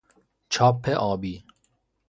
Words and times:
چاپ 0.49 0.89
آبی 0.89 1.45